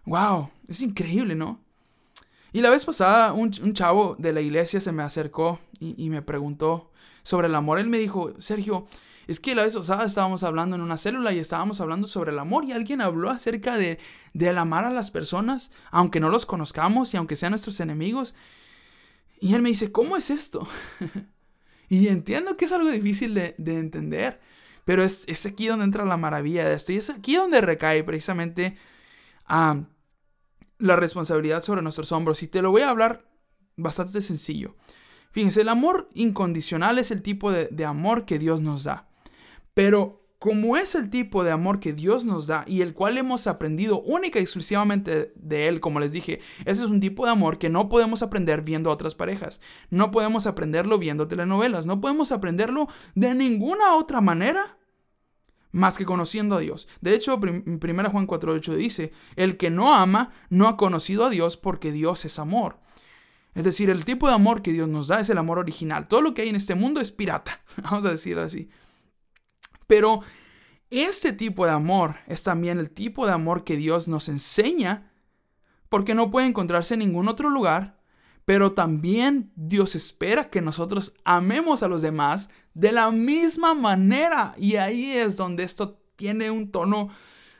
¡Wow! 0.05 0.50
Es 0.67 0.81
increíble, 0.81 1.36
¿no? 1.36 1.60
Y 2.51 2.62
la 2.62 2.69
vez 2.69 2.86
pasada 2.86 3.33
un, 3.33 3.51
chavo 3.74 4.15
de 4.19 4.33
la 4.33 4.41
iglesia 4.41 4.79
se 4.79 4.91
me 4.91 5.03
acercó 5.03 5.60
y, 5.79 5.95
y 6.03 6.10
me 6.10 6.22
preguntó 6.22 6.91
sobre 7.24 7.48
el 7.48 7.55
amor. 7.55 7.79
Él 7.79 7.89
me 7.89 7.98
dijo, 7.98 8.33
Sergio, 8.39 8.88
es 9.27 9.39
que 9.39 9.55
la 9.55 9.63
vez 9.63 9.75
pasada 9.75 10.05
estábamos 10.05 10.43
hablando 10.43 10.75
en 10.75 10.81
una 10.81 10.98
célula 10.98 11.31
y 11.31 11.39
estábamos 11.39 11.79
hablando 11.79 12.07
sobre 12.07 12.31
el 12.31 12.39
amor 12.39 12.65
y 12.65 12.74
alguien 12.74 13.01
habló 13.01 13.29
acerca 13.29 13.77
de, 13.77 14.00
del 14.33 14.57
amar 14.57 14.86
a 14.86 14.91
las 14.91 15.12
personas, 15.12 15.72
aunque 15.91 16.19
no 16.19 16.29
los 16.29 16.45
conozcamos 16.45 17.13
y 17.13 17.17
aunque 17.17 17.36
sean 17.36 17.51
nuestros 17.51 17.79
enemigos. 17.79 18.36
Y 19.39 19.53
él 19.55 19.62
me 19.62 19.69
dice, 19.69 19.91
¿cómo 19.91 20.17
es 20.17 20.29
esto? 20.29 20.67
y 21.89 22.07
entiendo 22.07 22.57
que 22.57 22.65
es 22.65 22.72
algo 22.72 22.89
difícil 22.89 23.33
de, 23.33 23.55
entender, 23.57 24.41
pero 24.83 25.03
es, 25.03 25.45
aquí 25.45 25.67
donde 25.67 25.86
entra 25.86 26.05
la 26.05 26.17
maravilla 26.17 26.67
de 26.67 26.75
esto 26.75 26.91
y 26.91 26.98
es 26.98 27.10
aquí 27.10 27.36
donde 27.36 27.62
recae 27.62 28.03
precisamente 28.03 28.77
la 30.77 30.96
responsabilidad 30.96 31.63
sobre 31.63 31.82
nuestros 31.82 32.12
hombros. 32.12 32.44
Y 32.44 32.48
te 32.48 32.62
lo 32.62 32.72
voy 32.72 32.82
a 32.82 32.89
hablar 32.89 33.25
bastante 33.75 34.22
sencillo. 34.22 34.75
Fíjense, 35.32 35.62
el 35.62 35.70
amor 35.70 36.10
incondicional 36.13 37.00
es 37.00 37.12
el 37.12 37.22
tipo 37.22 37.51
de 37.51 37.86
amor 37.86 38.25
que 38.25 38.38
Dios 38.39 38.62
nos 38.62 38.84
da. 38.84 39.08
Pero 39.74 40.24
como 40.44 40.75
es 40.75 40.94
el 40.94 41.10
tipo 41.10 41.46
de 41.46 41.51
amor 41.51 41.80
que 41.80 41.94
Dios 41.94 42.25
nos 42.25 42.48
da 42.48 42.65
y 42.68 42.82
el 42.82 42.94
cual 42.94 43.18
hemos 43.18 43.48
aprendido 43.48 44.01
única 44.01 44.39
y 44.39 44.42
exclusivamente 44.42 45.32
de 45.38 45.70
Él, 45.70 45.80
como 45.80 46.01
les 46.01 46.12
dije, 46.12 46.42
ese 46.65 46.84
es 46.84 46.89
un 46.89 47.00
tipo 47.00 47.24
de 47.24 47.32
amor 47.32 47.58
que 47.58 47.70
no 47.70 47.88
podemos 47.88 48.22
aprender 48.22 48.62
viendo 48.62 48.89
a 48.89 48.94
otras 48.94 49.15
parejas, 49.15 49.62
no 49.89 50.12
podemos 50.12 50.46
aprenderlo 50.46 50.98
viendo 50.98 51.30
telenovelas, 51.30 51.86
no 51.86 52.01
podemos 52.01 52.34
aprenderlo 52.34 52.89
de 53.15 53.34
ninguna 53.36 53.96
otra 53.96 54.20
manera 54.20 54.77
más 55.74 55.98
que 55.98 56.06
conociendo 56.06 56.56
a 56.56 56.60
Dios. 56.60 56.88
De 57.01 57.13
hecho, 57.13 57.36
1 57.36 57.63
Juan 58.10 58.27
4.8 58.27 58.75
dice, 58.75 59.12
el 59.36 59.58
que 59.58 59.70
no 59.70 59.94
ama 59.94 60.32
no 60.50 60.70
ha 60.70 60.77
conocido 60.77 61.25
a 61.25 61.30
Dios 61.30 61.58
porque 61.58 61.92
Dios 61.92 62.24
es 62.24 62.39
amor. 62.39 62.80
Es 63.56 63.63
decir, 63.63 63.89
el 63.89 64.06
tipo 64.06 64.27
de 64.27 64.34
amor 64.34 64.62
que 64.62 64.72
Dios 64.72 64.88
nos 64.88 65.08
da 65.08 65.20
es 65.20 65.30
el 65.30 65.38
amor 65.38 65.60
original. 65.60 66.08
Todo 66.08 66.22
lo 66.22 66.34
que 66.34 66.44
hay 66.44 66.50
en 66.50 66.56
este 66.56 66.75
mundo 66.75 67.01
es 67.01 67.12
pirata, 67.12 67.62
vamos 67.84 68.06
a 68.06 68.12
decir 68.12 68.39
así. 68.39 68.70
Pero 69.88 70.22
ese 70.89 71.34
tipo 71.34 71.65
de 71.65 71.72
amor 71.72 72.15
es 72.27 72.44
también 72.44 72.80
el 72.80 72.89
tipo 72.89 73.25
de 73.25 73.34
amor 73.34 73.63
que 73.63 73.75
Dios 73.75 74.08
nos 74.08 74.30
enseña 74.30 75.12
porque 75.89 76.15
no 76.15 76.32
puede 76.32 76.48
encontrarse 76.48 76.94
en 76.94 77.01
ningún 77.01 77.27
otro 77.27 77.50
lugar, 77.50 78.00
pero 78.46 78.74
también 78.74 79.52
Dios 79.56 79.96
espera 79.96 80.50
que 80.50 80.62
nosotros 80.62 81.14
amemos 81.24 81.84
a 81.84 81.88
los 81.88 82.02
demás 82.02 82.50
de 82.74 82.92
la 82.92 83.12
misma 83.12 83.74
manera. 83.74 84.54
Y 84.58 84.76
ahí 84.76 85.12
es 85.12 85.38
donde 85.38 85.64
esto 85.64 86.00
tiene 86.16 86.52
un 86.52 86.72
tono, 86.72 87.10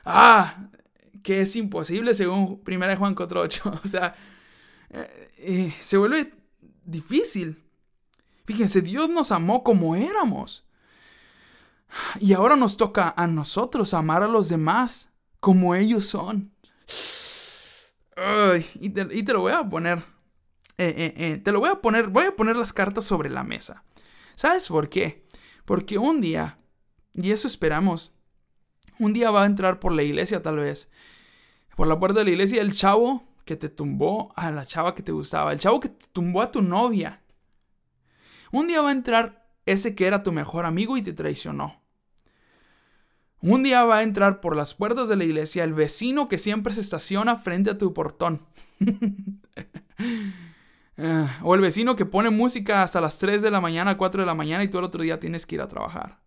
ah, 0.04 0.68
que 1.22 1.40
es 1.40 1.56
imposible 1.56 2.14
según 2.14 2.62
1 2.66 2.96
Juan 2.96 3.14
4.8. 3.14 3.80
O 3.84 3.88
sea, 3.88 4.14
eh, 4.90 5.30
eh, 5.38 5.74
se 5.80 5.96
vuelve 5.96 6.34
difícil. 6.84 7.62
Fíjense, 8.46 8.82
Dios 8.82 9.08
nos 9.08 9.32
amó 9.32 9.62
como 9.64 9.96
éramos. 9.96 10.64
Y 12.20 12.32
ahora 12.32 12.56
nos 12.56 12.76
toca 12.76 13.14
a 13.16 13.26
nosotros 13.26 13.94
amar 13.94 14.22
a 14.22 14.28
los 14.28 14.48
demás 14.48 15.12
como 15.40 15.74
ellos 15.74 16.06
son. 16.06 16.52
y, 18.80 18.90
te, 18.90 19.32
lo 19.32 19.40
voy 19.40 19.52
a 19.52 19.68
poner. 19.68 20.02
Eh, 20.76 20.94
eh, 20.96 21.14
eh, 21.16 21.38
te 21.38 21.52
lo 21.52 21.60
voy 21.60 21.70
a 21.70 21.80
poner. 21.80 22.08
Voy 22.08 22.24
a 22.24 22.36
poner 22.36 22.56
las 22.56 22.72
cartas 22.72 23.04
sobre 23.04 23.30
la 23.30 23.44
mesa. 23.44 23.84
¿Sabes 24.34 24.68
por 24.68 24.88
qué? 24.88 25.26
Porque 25.64 25.98
un 25.98 26.20
día, 26.20 26.58
y 27.14 27.30
eso 27.30 27.46
esperamos, 27.46 28.12
un 28.98 29.12
día 29.12 29.30
va 29.30 29.44
a 29.44 29.46
entrar 29.46 29.80
por 29.80 29.92
la 29.92 30.02
iglesia 30.02 30.42
tal 30.42 30.56
vez. 30.56 30.90
Por 31.76 31.86
la 31.86 31.98
puerta 31.98 32.20
de 32.20 32.24
la 32.26 32.30
iglesia 32.30 32.62
el 32.62 32.72
chavo 32.72 33.24
que 33.44 33.56
te 33.56 33.68
tumbó 33.68 34.32
a 34.36 34.50
la 34.50 34.66
chava 34.66 34.94
que 34.94 35.02
te 35.02 35.12
gustaba. 35.12 35.52
El 35.52 35.58
chavo 35.58 35.80
que 35.80 35.88
te 35.88 36.06
tumbó 36.12 36.42
a 36.42 36.50
tu 36.50 36.62
novia. 36.62 37.22
Un 38.52 38.68
día 38.68 38.80
va 38.80 38.90
a 38.90 38.92
entrar 38.92 39.48
ese 39.66 39.94
que 39.94 40.06
era 40.06 40.22
tu 40.22 40.32
mejor 40.32 40.66
amigo 40.66 40.96
y 40.96 41.02
te 41.02 41.12
traicionó. 41.12 41.82
Un 43.40 43.62
día 43.62 43.84
va 43.84 43.98
a 43.98 44.02
entrar 44.02 44.40
por 44.40 44.56
las 44.56 44.74
puertas 44.74 45.08
de 45.08 45.16
la 45.16 45.24
iglesia 45.24 45.64
el 45.64 45.74
vecino 45.74 46.28
que 46.28 46.38
siempre 46.38 46.74
se 46.74 46.80
estaciona 46.80 47.36
frente 47.36 47.70
a 47.70 47.78
tu 47.78 47.92
portón. 47.92 48.46
Eh, 50.96 51.26
o 51.42 51.54
el 51.54 51.60
vecino 51.60 51.96
que 51.96 52.06
pone 52.06 52.30
música 52.30 52.82
hasta 52.82 53.00
las 53.00 53.18
3 53.18 53.42
de 53.42 53.50
la 53.50 53.60
mañana, 53.60 53.96
4 53.96 54.22
de 54.22 54.26
la 54.26 54.34
mañana 54.34 54.62
y 54.62 54.68
tú 54.68 54.78
el 54.78 54.84
otro 54.84 55.02
día 55.02 55.18
tienes 55.18 55.46
que 55.46 55.56
ir 55.56 55.60
a 55.60 55.68
trabajar. 55.68 56.20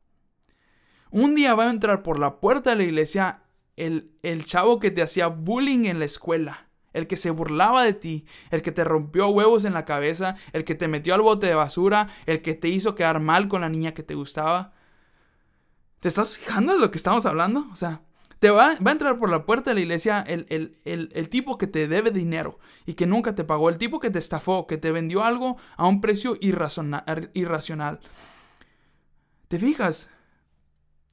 Un 1.09 1.35
día 1.35 1.55
va 1.55 1.67
a 1.67 1.69
entrar 1.69 2.03
por 2.03 2.19
la 2.19 2.39
puerta 2.39 2.71
de 2.71 2.75
la 2.75 2.83
iglesia 2.83 3.43
el, 3.77 4.11
el 4.23 4.43
chavo 4.43 4.79
que 4.79 4.91
te 4.91 5.01
hacía 5.01 5.27
bullying 5.27 5.85
en 5.85 5.99
la 5.99 6.05
escuela, 6.05 6.67
el 6.91 7.07
que 7.07 7.15
se 7.15 7.29
burlaba 7.29 7.83
de 7.83 7.93
ti, 7.93 8.25
el 8.49 8.61
que 8.61 8.71
te 8.71 8.83
rompió 8.83 9.29
huevos 9.29 9.63
en 9.63 9.73
la 9.73 9.85
cabeza, 9.85 10.35
el 10.51 10.65
que 10.65 10.75
te 10.75 10.87
metió 10.87 11.15
al 11.15 11.21
bote 11.21 11.47
de 11.47 11.55
basura, 11.55 12.09
el 12.25 12.41
que 12.41 12.55
te 12.55 12.67
hizo 12.67 12.95
quedar 12.95 13.21
mal 13.21 13.47
con 13.47 13.61
la 13.61 13.69
niña 13.69 13.93
que 13.93 14.03
te 14.03 14.15
gustaba. 14.15 14.73
¿Te 15.99 16.09
estás 16.09 16.35
fijando 16.35 16.73
en 16.73 16.81
lo 16.81 16.91
que 16.91 16.97
estamos 16.97 17.25
hablando? 17.25 17.67
O 17.71 17.75
sea, 17.75 18.01
te 18.39 18.51
va, 18.51 18.71
a 18.71 18.91
entrar 18.91 19.17
por 19.17 19.29
la 19.29 19.45
puerta 19.45 19.71
de 19.71 19.75
la 19.75 19.81
iglesia 19.81 20.21
el, 20.21 20.45
el, 20.85 21.29
tipo 21.29 21.57
que 21.57 21.67
te 21.67 21.87
debe 21.87 22.11
dinero 22.11 22.59
y 22.85 22.93
que 22.93 23.07
nunca 23.07 23.33
te 23.33 23.43
pagó, 23.43 23.69
el 23.69 23.77
tipo 23.77 23.99
que 23.99 24.11
te 24.11 24.19
estafó, 24.19 24.67
que 24.67 24.77
te 24.77 24.91
vendió 24.91 25.23
algo 25.23 25.57
a 25.75 25.87
un 25.87 26.01
precio 26.01 26.37
irracional. 26.39 27.99
¿Te 29.47 29.59
fijas 29.59 30.11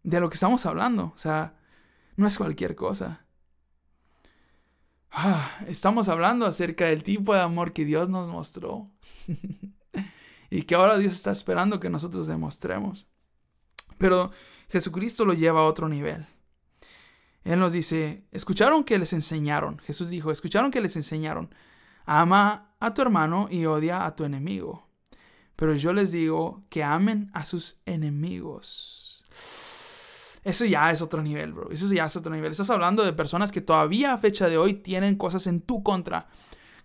de 0.02 0.20
lo 0.20 0.28
que 0.28 0.34
estamos 0.34 0.66
hablando? 0.66 1.12
O 1.14 1.18
sea, 1.18 1.54
no 2.16 2.26
es 2.26 2.36
cualquier 2.36 2.76
cosa. 2.76 3.24
Ah, 5.10 5.50
estamos 5.68 6.08
hablando 6.08 6.44
acerca 6.44 6.86
del 6.86 7.04
tipo 7.04 7.34
de 7.34 7.40
amor 7.40 7.72
que 7.72 7.84
Dios 7.84 8.08
nos 8.08 8.28
mostró 8.28 8.84
y 10.50 10.62
que 10.62 10.74
ahora 10.74 10.98
Dios 10.98 11.14
está 11.14 11.30
esperando 11.30 11.80
que 11.80 11.88
nosotros 11.88 12.26
demostremos. 12.26 13.06
Pero 13.96 14.32
Jesucristo 14.68 15.24
lo 15.24 15.32
lleva 15.32 15.60
a 15.60 15.64
otro 15.64 15.88
nivel. 15.88 16.26
Él 17.44 17.60
nos 17.60 17.72
dice, 17.72 18.24
escucharon 18.32 18.84
que 18.84 18.98
les 18.98 19.12
enseñaron, 19.12 19.78
Jesús 19.80 20.08
dijo, 20.08 20.32
escucharon 20.32 20.70
que 20.70 20.80
les 20.80 20.96
enseñaron, 20.96 21.54
ama 22.06 22.74
a 22.80 22.94
tu 22.94 23.02
hermano 23.02 23.48
y 23.50 23.66
odia 23.66 24.06
a 24.06 24.16
tu 24.16 24.24
enemigo. 24.24 24.88
Pero 25.56 25.74
yo 25.74 25.92
les 25.92 26.10
digo 26.10 26.64
que 26.68 26.82
amen 26.82 27.30
a 27.32 27.44
sus 27.44 27.80
enemigos. 27.86 29.24
Eso 30.42 30.64
ya 30.64 30.90
es 30.90 31.00
otro 31.00 31.22
nivel, 31.22 31.52
bro. 31.52 31.70
Eso 31.70 31.92
ya 31.92 32.06
es 32.06 32.16
otro 32.16 32.34
nivel. 32.34 32.52
Estás 32.52 32.70
hablando 32.70 33.04
de 33.04 33.12
personas 33.12 33.52
que 33.52 33.60
todavía 33.60 34.12
a 34.12 34.18
fecha 34.18 34.48
de 34.48 34.58
hoy 34.58 34.74
tienen 34.74 35.16
cosas 35.16 35.46
en 35.46 35.60
tu 35.60 35.82
contra. 35.82 36.28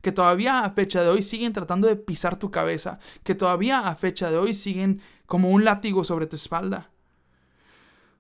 Que 0.01 0.13
todavía 0.13 0.63
a 0.63 0.70
fecha 0.70 1.01
de 1.01 1.10
hoy 1.10 1.24
siguen 1.24 1.51
tratando 1.51 1.88
de 1.88 1.98
pisar 1.98 2.38
tu 2.38 2.51
cabeza. 2.51 3.00
Que 3.24 3.36
todavía 3.36 3.89
a 3.89 3.96
fecha 3.96 4.32
de 4.32 4.38
hoy 4.38 4.54
siguen 4.54 5.01
como 5.25 5.50
un 5.50 5.66
látigo 5.66 6.06
sobre 6.06 6.25
tu 6.25 6.38
espalda. 6.38 6.92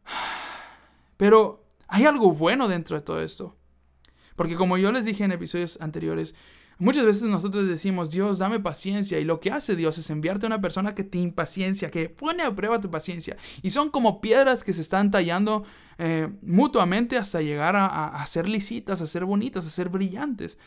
Pero 1.17 1.68
hay 1.89 2.05
algo 2.05 2.31
bueno 2.31 2.67
dentro 2.67 2.95
de 2.95 3.01
todo 3.01 3.21
esto. 3.21 3.57
Porque 4.35 4.55
como 4.55 4.77
yo 4.77 4.91
les 4.91 5.05
dije 5.05 5.23
en 5.23 5.31
episodios 5.31 5.77
anteriores, 5.81 6.33
muchas 6.77 7.03
veces 7.03 7.23
nosotros 7.23 7.67
decimos, 7.67 8.11
Dios, 8.11 8.37
dame 8.37 8.59
paciencia. 8.59 9.19
Y 9.19 9.25
lo 9.25 9.39
que 9.39 9.51
hace 9.51 9.75
Dios 9.75 9.97
es 9.97 10.09
enviarte 10.09 10.45
a 10.45 10.47
una 10.47 10.61
persona 10.61 10.95
que 10.95 11.03
te 11.03 11.17
impaciencia, 11.17 11.91
que 11.91 12.07
pone 12.07 12.43
a 12.43 12.55
prueba 12.55 12.79
tu 12.79 12.89
paciencia. 12.89 13.35
Y 13.63 13.71
son 13.71 13.89
como 13.89 14.21
piedras 14.21 14.63
que 14.63 14.71
se 14.71 14.81
están 14.81 15.11
tallando 15.11 15.65
eh, 15.97 16.29
mutuamente 16.41 17.17
hasta 17.17 17.41
llegar 17.41 17.75
a, 17.75 18.07
a 18.07 18.25
ser 18.27 18.47
lisitas, 18.47 19.01
a 19.01 19.07
ser 19.07 19.25
bonitas, 19.25 19.65
a 19.65 19.69
ser 19.69 19.89
brillantes. 19.89 20.57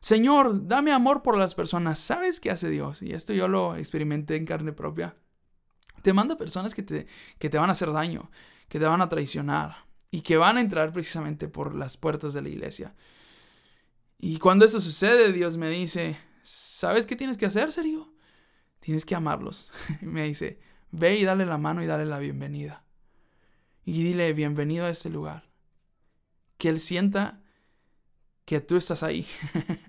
Señor, 0.00 0.66
dame 0.66 0.92
amor 0.92 1.22
por 1.22 1.38
las 1.38 1.54
personas. 1.54 1.98
¿Sabes 2.00 2.40
qué 2.40 2.50
hace 2.50 2.68
Dios? 2.68 3.00
Y 3.00 3.12
esto 3.12 3.32
yo 3.32 3.48
lo 3.48 3.76
experimenté 3.76 4.36
en 4.36 4.44
carne 4.44 4.72
propia. 4.72 5.16
Te 6.02 6.12
manda 6.12 6.36
personas 6.36 6.74
que 6.74 6.82
te, 6.82 7.06
que 7.38 7.48
te 7.48 7.56
van 7.56 7.70
a 7.70 7.72
hacer 7.72 7.92
daño, 7.92 8.30
que 8.68 8.78
te 8.78 8.84
van 8.84 9.00
a 9.00 9.08
traicionar 9.08 9.84
y 10.14 10.20
que 10.20 10.36
van 10.36 10.58
a 10.58 10.60
entrar 10.60 10.92
precisamente 10.92 11.48
por 11.48 11.74
las 11.74 11.96
puertas 11.96 12.32
de 12.34 12.40
la 12.40 12.48
iglesia. 12.48 12.94
Y 14.16 14.38
cuando 14.38 14.64
eso 14.64 14.80
sucede, 14.80 15.32
Dios 15.32 15.56
me 15.56 15.68
dice, 15.68 16.16
¿sabes 16.44 17.08
qué 17.08 17.16
tienes 17.16 17.36
que 17.36 17.46
hacer, 17.46 17.72
Sergio? 17.72 18.14
Tienes 18.78 19.04
que 19.04 19.16
amarlos. 19.16 19.72
Y 20.00 20.06
me 20.06 20.22
dice, 20.22 20.60
ve 20.92 21.18
y 21.18 21.24
dale 21.24 21.46
la 21.46 21.58
mano 21.58 21.82
y 21.82 21.86
dale 21.86 22.06
la 22.06 22.20
bienvenida. 22.20 22.84
Y 23.84 24.04
dile, 24.04 24.32
bienvenido 24.34 24.86
a 24.86 24.90
este 24.90 25.10
lugar. 25.10 25.50
Que 26.58 26.68
Él 26.68 26.78
sienta 26.78 27.42
que 28.44 28.60
tú 28.60 28.76
estás 28.76 29.02
ahí. 29.02 29.26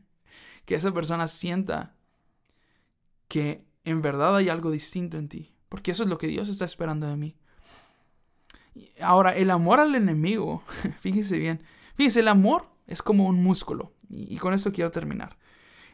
que 0.66 0.74
esa 0.74 0.92
persona 0.92 1.28
sienta 1.28 1.96
que 3.28 3.64
en 3.84 4.02
verdad 4.02 4.36
hay 4.38 4.50
algo 4.50 4.72
distinto 4.72 5.20
en 5.20 5.30
ti. 5.30 5.56
Porque 5.70 5.92
eso 5.92 6.02
es 6.02 6.10
lo 6.10 6.18
que 6.18 6.26
Dios 6.26 6.50
está 6.50 6.66
esperando 6.66 7.06
de 7.06 7.16
mí. 7.16 7.38
Ahora, 9.02 9.36
el 9.36 9.52
amor 9.52 9.80
al 9.80 9.96
enemigo, 9.96 10.64
fíjese 11.02 11.38
bien, 11.38 11.64
fíjese, 11.96 12.22
el 12.22 12.28
amor 12.28 12.70
es 12.88 13.02
como 13.02 13.28
un 13.28 13.44
músculo. 13.44 13.94
Y, 14.10 14.38
con 14.38 14.54
esto 14.54 14.72
quiero 14.72 14.92
terminar. 14.92 15.38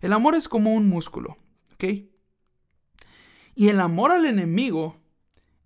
El 0.01 0.13
amor 0.13 0.35
es 0.35 0.47
como 0.47 0.73
un 0.73 0.89
músculo, 0.89 1.37
¿ok? 1.73 1.83
Y 3.55 3.69
el 3.69 3.79
amor 3.79 4.11
al 4.11 4.25
enemigo 4.25 4.97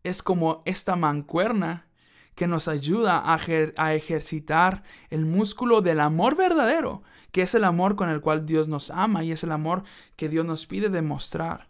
es 0.04 0.22
como 0.22 0.62
esta 0.65 0.96
mancuerna 0.96 1.88
que 2.36 2.48
nos 2.48 2.68
ayuda 2.68 3.18
a, 3.18 3.39
a, 3.77 3.94
ejercitar 3.96 4.84
el 5.10 5.25
músculo 5.25 5.82
del 5.82 6.01
amor 6.01 6.36
verdadero, 6.36 7.04
que 7.32 7.42
es 7.42 7.56
el 7.56 7.63
amor 7.63 7.96
con 7.96 8.10
el 8.10 8.22
cual 8.22 8.46
Dios 8.46 8.68
nos 8.68 8.92
ama 8.92 9.24
y 9.24 9.32
es 9.32 9.44
el 9.44 9.51
amor 9.51 9.84
que 10.18 10.27
Dios 10.30 10.46
nos 10.46 10.68
pide 10.68 10.89
demostrar. 10.89 11.70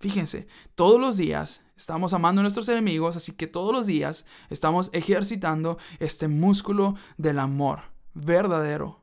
Fíjense, 0.00 0.46
todos 0.74 1.00
los 1.00 1.16
días 1.16 1.62
estamos 1.76 2.12
amando 2.12 2.40
a 2.40 2.42
nuestros 2.44 2.68
enemigos, 2.68 3.16
así 3.16 3.32
que 3.32 3.46
todos 3.46 3.72
los 3.72 3.86
días 3.86 4.24
estamos 4.48 4.90
ejercitando 4.92 5.78
este 5.98 6.28
músculo 6.28 6.94
del 7.16 7.38
amor 7.40 7.82
verdadero. 8.14 9.02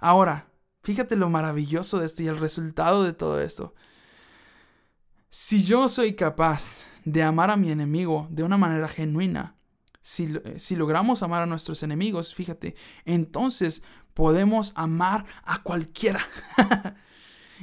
Ahora, 0.00 0.50
fíjate 0.82 1.16
lo 1.16 1.28
maravilloso 1.28 1.98
de 1.98 2.06
esto 2.06 2.22
y 2.22 2.28
el 2.28 2.38
resultado 2.38 3.04
de 3.04 3.12
todo 3.12 3.40
esto. 3.40 3.74
Si 5.28 5.62
yo 5.62 5.86
soy 5.88 6.14
capaz 6.14 6.84
de 7.04 7.22
amar 7.22 7.50
a 7.50 7.56
mi 7.56 7.70
enemigo 7.70 8.26
de 8.30 8.42
una 8.42 8.56
manera 8.56 8.88
genuina, 8.88 9.56
si, 10.00 10.32
si, 10.56 10.76
logramos 10.76 11.22
amar 11.22 11.42
a 11.42 11.46
nuestros 11.46 11.82
enemigos, 11.82 12.34
fíjate, 12.34 12.74
entonces 13.04 13.82
podemos 14.14 14.72
amar 14.76 15.26
a 15.44 15.62
cualquiera. 15.62 16.20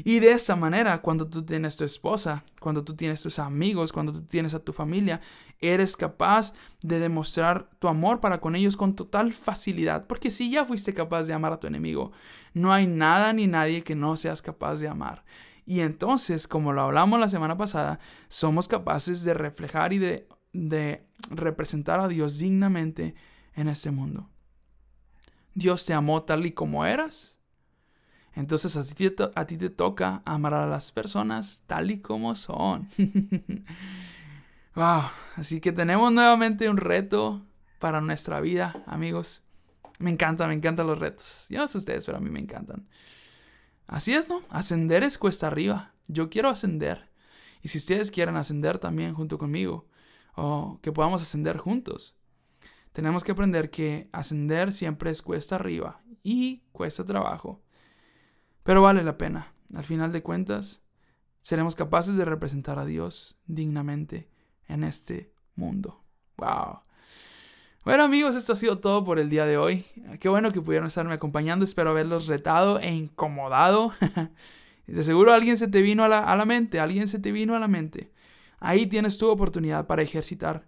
Y 0.04 0.20
de 0.20 0.32
esa 0.32 0.56
manera, 0.56 1.02
cuando 1.02 1.28
tú 1.28 1.44
tienes 1.44 1.76
tu 1.76 1.84
esposa, 1.84 2.44
cuando 2.60 2.84
tú 2.84 2.96
tienes 2.96 3.22
tus 3.22 3.40
amigos, 3.40 3.92
cuando 3.92 4.14
tú 4.14 4.22
tienes 4.22 4.54
a 4.54 4.60
tu 4.60 4.74
familia, 4.74 5.22
eres 5.60 5.98
capaz 5.98 6.54
de 6.82 7.00
demostrar 7.00 7.70
tu 7.80 7.88
amor 7.88 8.20
para 8.20 8.40
con 8.40 8.56
ellos 8.56 8.78
con 8.78 8.96
total 8.96 9.34
facilidad. 9.34 10.06
Porque 10.06 10.32
si 10.32 10.52
ya 10.52 10.66
fuiste 10.66 10.94
capaz 10.94 11.24
de 11.24 11.34
amar 11.34 11.54
a 11.54 11.60
tu 11.60 11.68
enemigo, 11.68 12.12
no 12.54 12.74
hay 12.74 12.88
nada 12.88 13.34
ni 13.34 13.48
nadie 13.48 13.84
que 13.84 13.96
no 13.96 14.16
seas 14.18 14.42
capaz 14.42 14.76
de 14.78 14.88
amar. 14.88 15.26
Y 15.66 15.82
entonces, 15.82 16.48
como 16.48 16.72
lo 16.72 16.82
hablamos 16.82 17.20
la 17.20 17.30
semana 17.30 17.58
pasada, 17.58 18.00
somos 18.28 18.68
capaces 18.68 19.24
de 19.24 19.34
reflejar 19.34 19.94
y 19.94 19.98
de, 19.98 20.28
de 20.54 21.06
representar 21.30 22.00
a 22.00 22.08
Dios 22.08 22.38
dignamente 22.38 23.16
en 23.54 23.68
este 23.68 23.92
mundo. 23.92 24.30
Dios 25.56 25.86
te 25.86 25.94
amó 25.94 26.24
tal 26.24 26.46
y 26.46 26.52
como 26.52 26.86
eras 26.86 27.37
entonces 28.38 28.78
a 28.78 28.84
ti, 28.84 29.58
te, 29.58 29.70
toca 29.72 30.22
amar 30.24 30.54
a 30.54 30.68
las 30.68 30.92
personas 30.92 31.64
tal 31.66 31.90
y 31.90 32.02
como 32.02 32.36
son. 32.36 32.88
wow, 34.76 35.06
así 35.38 35.60
que 35.60 35.72
tenemos 35.72 36.12
nuevamente 36.12 36.70
un 36.70 36.78
reto 36.78 37.44
para 37.80 38.00
nuestra 38.00 38.40
vida, 38.40 38.84
amigos. 38.86 39.44
Me 39.98 40.12
encanta, 40.12 40.46
me 40.46 40.54
encantan 40.54 40.86
los 40.86 41.00
retos. 41.00 41.48
Yo 41.50 41.58
no 41.58 41.68
sé 41.68 41.80
ustedes, 41.80 42.06
pero 42.06 42.20
a 42.20 42.22
mí 42.22 42.30
me 42.30 42.40
encantan. 42.40 42.88
Así 43.88 44.14
es, 44.14 44.30
¿no? 44.30 44.44
Ascender 44.52 45.02
es 45.02 45.18
cuesta 45.18 45.48
arriba. 45.48 45.94
Yo 46.08 46.30
quiero 46.30 46.50
ascender. 46.50 47.10
Y 47.64 47.70
si 47.70 47.80
ustedes 47.80 48.12
quieren 48.12 48.36
ascender 48.36 48.78
también 48.78 49.16
junto 49.16 49.40
conmigo, 49.40 49.88
o 50.36 50.80
que 50.84 50.92
podamos 50.92 51.24
ascender 51.24 51.58
juntos, 51.58 52.16
tenemos 52.94 53.24
que 53.24 53.32
aprender 53.32 53.72
que 53.72 54.10
ascender 54.12 54.74
siempre 54.74 55.10
es 55.10 55.24
cuesta 55.24 55.56
arriba 55.56 56.04
y 56.22 56.62
cuesta 56.72 57.04
trabajo. 57.04 57.64
Pero 58.68 58.82
vale 58.82 59.02
la 59.02 59.18
pena. 59.18 59.54
Al 59.76 59.86
final 59.86 60.12
de 60.12 60.22
cuentas, 60.22 60.82
seremos 61.42 61.78
capaces 61.78 62.18
de 62.18 62.26
representar 62.26 62.80
a 62.80 62.86
Dios 62.86 63.40
dignamente 63.46 64.30
en 64.68 64.84
este 64.84 65.32
mundo. 65.56 66.04
¡Wow! 66.36 66.82
Bueno 67.86 68.04
amigos, 68.04 68.36
esto 68.36 68.52
ha 68.52 68.58
sido 68.58 68.80
todo 68.80 69.06
por 69.06 69.20
el 69.20 69.30
día 69.30 69.46
de 69.46 69.58
hoy. 69.58 69.86
Qué 70.20 70.28
bueno 70.28 70.52
que 70.52 70.62
pudieron 70.62 70.88
estarme 70.88 71.14
acompañando. 71.14 71.64
Espero 71.64 71.92
haberlos 71.92 72.28
retado 72.28 72.78
e 72.82 72.92
incomodado. 72.94 73.94
de 74.86 75.04
seguro 75.06 75.32
alguien 75.32 75.56
se 75.56 75.70
te 75.70 75.82
vino 75.82 76.04
a 76.04 76.10
la, 76.10 76.20
a 76.20 76.36
la 76.36 76.44
mente, 76.44 76.82
alguien 76.82 77.08
se 77.08 77.20
te 77.20 77.32
vino 77.32 77.56
a 77.56 77.60
la 77.60 77.70
mente. 77.70 78.12
Ahí 78.60 78.86
tienes 78.86 79.18
tu 79.18 79.30
oportunidad 79.30 79.88
para 79.88 80.02
ejercitar 80.02 80.68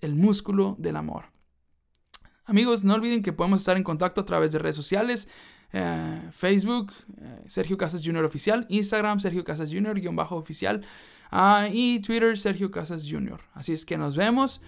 el 0.00 0.14
músculo 0.14 0.74
del 0.78 0.96
amor. 0.96 1.35
Amigos, 2.46 2.84
no 2.84 2.94
olviden 2.94 3.22
que 3.22 3.32
podemos 3.32 3.60
estar 3.60 3.76
en 3.76 3.82
contacto 3.82 4.20
a 4.20 4.24
través 4.24 4.52
de 4.52 4.60
redes 4.60 4.76
sociales. 4.76 5.28
Eh, 5.72 6.20
Facebook, 6.32 6.92
eh, 7.20 7.42
Sergio 7.46 7.76
Casas 7.76 8.02
Jr. 8.04 8.24
Oficial, 8.24 8.66
Instagram, 8.68 9.18
Sergio 9.18 9.42
Casas 9.42 9.70
Jr. 9.72 10.00
guion 10.00 10.14
bajo 10.14 10.36
oficial 10.36 10.82
ah, 11.32 11.68
y 11.72 11.98
Twitter, 12.00 12.38
Sergio 12.38 12.70
Casas 12.70 13.04
Jr. 13.10 13.40
Así 13.52 13.72
es 13.72 13.84
que 13.84 13.98
nos 13.98 14.14
vemos 14.14 14.62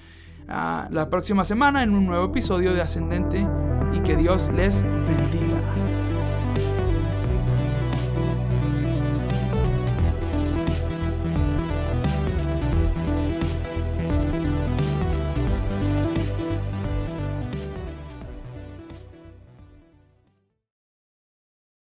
ah, 0.48 0.88
la 0.90 1.08
próxima 1.08 1.44
semana 1.44 1.84
en 1.84 1.94
un 1.94 2.06
nuevo 2.06 2.26
episodio 2.26 2.74
de 2.74 2.82
Ascendente 2.82 3.46
y 3.92 4.00
que 4.00 4.16
Dios 4.16 4.50
les 4.52 4.82
bendiga. 4.82 5.47